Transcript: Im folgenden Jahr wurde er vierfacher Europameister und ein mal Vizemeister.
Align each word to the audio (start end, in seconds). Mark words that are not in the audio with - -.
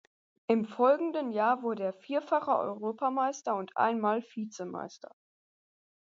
Im 0.47 0.65
folgenden 0.65 1.31
Jahr 1.31 1.61
wurde 1.61 1.83
er 1.83 1.93
vierfacher 1.93 2.57
Europameister 2.57 3.55
und 3.55 3.77
ein 3.77 3.99
mal 3.99 4.23
Vizemeister. 4.33 5.15